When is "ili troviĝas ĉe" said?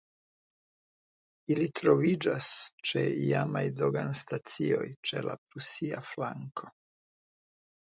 1.55-3.05